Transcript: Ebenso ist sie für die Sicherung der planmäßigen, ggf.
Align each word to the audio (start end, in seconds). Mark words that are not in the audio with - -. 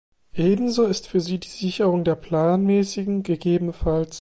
Ebenso 0.33 0.85
ist 0.87 1.03
sie 1.03 1.09
für 1.11 1.37
die 1.37 1.47
Sicherung 1.47 2.03
der 2.03 2.15
planmäßigen, 2.15 3.21
ggf. 3.21 3.85